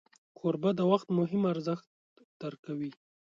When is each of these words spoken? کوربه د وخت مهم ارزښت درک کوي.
کوربه 0.37 0.71
د 0.79 0.81
وخت 0.91 1.07
مهم 1.19 1.41
ارزښت 1.53 1.87
درک 2.39 2.59
کوي. 2.67 2.91